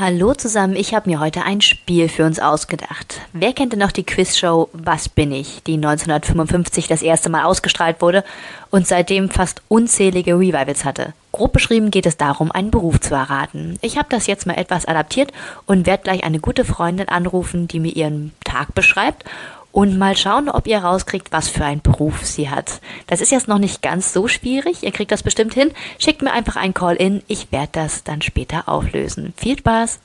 Hallo 0.00 0.32
zusammen, 0.32 0.76
ich 0.76 0.94
habe 0.94 1.10
mir 1.10 1.18
heute 1.18 1.42
ein 1.42 1.60
Spiel 1.60 2.08
für 2.08 2.24
uns 2.24 2.38
ausgedacht. 2.38 3.20
Wer 3.32 3.52
kennt 3.52 3.72
denn 3.72 3.80
noch 3.80 3.90
die 3.90 4.04
Quizshow 4.04 4.68
Was 4.72 5.08
bin 5.08 5.32
ich, 5.32 5.60
die 5.64 5.74
1955 5.74 6.86
das 6.86 7.02
erste 7.02 7.28
Mal 7.30 7.42
ausgestrahlt 7.42 8.00
wurde 8.00 8.22
und 8.70 8.86
seitdem 8.86 9.28
fast 9.28 9.60
unzählige 9.66 10.34
Revivals 10.34 10.84
hatte? 10.84 11.14
Grob 11.32 11.52
beschrieben 11.52 11.90
geht 11.90 12.06
es 12.06 12.16
darum, 12.16 12.52
einen 12.52 12.70
Beruf 12.70 13.00
zu 13.00 13.16
erraten. 13.16 13.76
Ich 13.82 13.98
habe 13.98 14.06
das 14.08 14.28
jetzt 14.28 14.46
mal 14.46 14.54
etwas 14.54 14.86
adaptiert 14.86 15.32
und 15.66 15.84
werde 15.84 16.04
gleich 16.04 16.22
eine 16.22 16.38
gute 16.38 16.64
Freundin 16.64 17.08
anrufen, 17.08 17.66
die 17.66 17.80
mir 17.80 17.96
ihren 17.96 18.30
Tag 18.44 18.76
beschreibt 18.76 19.24
und 19.72 19.98
mal 19.98 20.16
schauen, 20.16 20.48
ob 20.48 20.66
ihr 20.66 20.78
rauskriegt, 20.78 21.32
was 21.32 21.48
für 21.48 21.64
einen 21.64 21.82
Beruf 21.82 22.24
sie 22.24 22.50
hat. 22.50 22.80
Das 23.06 23.20
ist 23.20 23.30
jetzt 23.30 23.48
noch 23.48 23.58
nicht 23.58 23.82
ganz 23.82 24.12
so 24.12 24.28
schwierig. 24.28 24.82
Ihr 24.82 24.92
kriegt 24.92 25.12
das 25.12 25.22
bestimmt 25.22 25.54
hin. 25.54 25.72
Schickt 25.98 26.22
mir 26.22 26.32
einfach 26.32 26.56
ein 26.56 26.74
Call-in. 26.74 27.22
Ich 27.28 27.52
werde 27.52 27.72
das 27.72 28.04
dann 28.04 28.22
später 28.22 28.68
auflösen. 28.68 29.34
Viel 29.36 29.58
Spaß! 29.58 30.00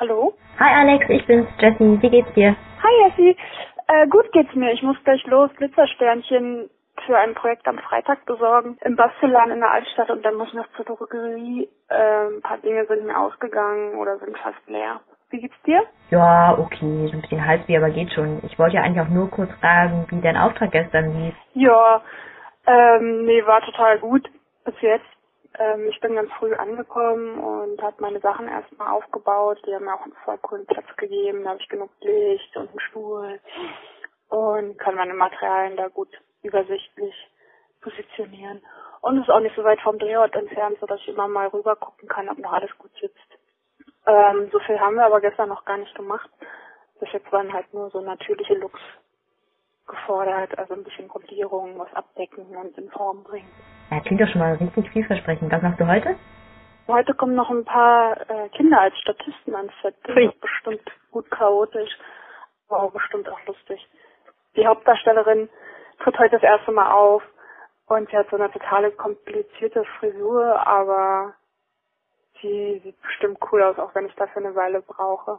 Hallo? 0.00 0.34
Hi 0.60 0.74
Alex, 0.74 1.06
ich 1.08 1.26
bin's, 1.26 1.48
Jessie. 1.58 2.00
Wie 2.00 2.10
geht's 2.10 2.32
dir? 2.34 2.56
Hi 2.82 3.08
Jessie. 3.08 3.36
Äh, 3.88 4.06
gut 4.08 4.30
geht's 4.32 4.54
mir. 4.54 4.72
Ich 4.72 4.82
muss 4.82 4.96
gleich 5.04 5.24
los. 5.26 5.50
Glitzersternchen 5.56 6.70
für 7.06 7.16
ein 7.16 7.34
Projekt 7.34 7.66
am 7.66 7.78
Freitag 7.78 8.24
besorgen 8.26 8.76
im 8.82 8.96
Bastelan 8.96 9.50
in 9.50 9.60
der 9.60 9.70
Altstadt 9.70 10.10
und 10.10 10.24
dann 10.24 10.34
muss 10.34 10.48
ich 10.48 10.54
noch 10.54 10.68
zur 10.76 10.84
Drogerie. 10.84 11.68
Äh, 11.88 12.26
ein 12.28 12.42
paar 12.42 12.58
Dinge 12.58 12.86
sind 12.86 13.06
mir 13.06 13.18
ausgegangen 13.18 13.94
oder 13.96 14.18
sind 14.18 14.36
fast 14.38 14.58
leer. 14.66 15.00
Wie 15.30 15.40
geht's 15.40 15.62
dir? 15.66 15.82
Ja, 16.10 16.56
okay, 16.58 17.06
so 17.08 17.12
ein 17.12 17.20
bisschen 17.20 17.44
Halsweh, 17.44 17.76
aber 17.76 17.90
geht 17.90 18.12
schon. 18.12 18.40
Ich 18.44 18.58
wollte 18.58 18.76
ja 18.76 18.82
eigentlich 18.82 19.04
auch 19.04 19.10
nur 19.10 19.30
kurz 19.30 19.52
fragen, 19.60 20.06
wie 20.10 20.20
dein 20.22 20.38
Auftrag 20.38 20.72
gestern 20.72 21.12
lief. 21.22 21.34
Ja, 21.52 22.02
ähm, 22.66 23.24
nee, 23.24 23.44
war 23.44 23.60
total 23.60 23.98
gut 23.98 24.28
bis 24.64 24.74
jetzt. 24.80 25.06
Ähm, 25.58 25.86
ich 25.88 26.00
bin 26.00 26.14
ganz 26.14 26.30
früh 26.38 26.54
angekommen 26.54 27.38
und 27.38 27.82
habe 27.82 27.96
meine 28.00 28.20
Sachen 28.20 28.48
erstmal 28.48 28.92
aufgebaut. 28.92 29.60
Die 29.66 29.74
haben 29.74 29.84
mir 29.84 29.94
auch 29.94 30.04
einen 30.04 30.16
voll 30.24 30.38
coolen 30.38 30.66
Platz 30.66 30.86
gegeben. 30.96 31.44
Da 31.44 31.50
habe 31.50 31.60
ich 31.60 31.68
genug 31.68 31.90
Licht 32.00 32.56
und 32.56 32.70
einen 32.70 32.80
Stuhl 32.80 33.40
und 34.30 34.78
kann 34.78 34.94
meine 34.94 35.14
Materialien 35.14 35.76
da 35.76 35.88
gut 35.88 36.08
übersichtlich 36.42 37.14
positionieren. 37.82 38.62
Und 39.00 39.18
es 39.18 39.24
ist 39.24 39.30
auch 39.30 39.40
nicht 39.40 39.56
so 39.56 39.64
weit 39.64 39.80
vom 39.80 39.98
Drehort 39.98 40.34
entfernt, 40.34 40.78
sodass 40.80 41.00
ich 41.00 41.08
immer 41.08 41.28
mal 41.28 41.48
rüber 41.48 41.76
gucken 41.76 42.08
kann, 42.08 42.28
ob 42.28 42.38
noch 42.38 42.52
alles 42.52 42.76
gut 42.78 42.90
sitzt. 43.00 43.37
Ähm, 44.08 44.48
so 44.50 44.58
viel 44.60 44.80
haben 44.80 44.94
wir 44.96 45.04
aber 45.04 45.20
gestern 45.20 45.50
noch 45.50 45.64
gar 45.64 45.76
nicht 45.76 45.94
gemacht. 45.94 46.30
Bis 46.98 47.12
jetzt 47.12 47.30
waren 47.30 47.52
halt 47.52 47.72
nur 47.74 47.90
so 47.90 48.00
natürliche 48.00 48.54
Looks 48.54 48.80
gefordert, 49.86 50.58
also 50.58 50.74
ein 50.74 50.84
bisschen 50.84 51.08
Grundierung, 51.08 51.78
was 51.78 51.92
abdecken 51.94 52.44
und 52.56 52.76
in 52.76 52.90
Form 52.90 53.22
bringen. 53.22 53.48
Ja, 53.90 54.00
klingt 54.00 54.20
doch 54.20 54.28
schon 54.28 54.40
mal 54.40 54.54
richtig 54.54 54.90
vielversprechend. 54.90 55.52
Was 55.52 55.62
machst 55.62 55.80
du 55.80 55.86
heute? 55.86 56.16
Heute 56.88 57.14
kommen 57.14 57.34
noch 57.34 57.50
ein 57.50 57.64
paar 57.64 58.18
äh, 58.30 58.48
Kinder 58.50 58.80
als 58.80 58.98
Statisten 58.98 59.54
ans 59.54 59.72
Set. 59.82 59.94
Das 60.04 60.16
ist 60.16 60.40
bestimmt 60.40 60.90
gut 61.10 61.30
chaotisch, 61.30 61.90
aber 62.68 62.84
auch 62.84 62.92
bestimmt 62.92 63.28
auch 63.28 63.44
lustig. 63.46 63.86
Die 64.56 64.66
Hauptdarstellerin 64.66 65.50
tritt 66.02 66.18
heute 66.18 66.36
das 66.36 66.42
erste 66.42 66.72
Mal 66.72 66.90
auf 66.90 67.22
und 67.86 68.08
sie 68.08 68.16
hat 68.16 68.28
so 68.30 68.36
eine 68.36 68.50
totale 68.50 68.90
komplizierte 68.92 69.84
Frisur, 69.98 70.66
aber 70.66 71.34
die 72.42 72.80
sieht 72.84 73.00
bestimmt 73.02 73.38
cool 73.50 73.62
aus, 73.62 73.78
auch 73.78 73.94
wenn 73.94 74.06
ich 74.06 74.14
dafür 74.14 74.44
eine 74.44 74.54
Weile 74.54 74.82
brauche. 74.82 75.38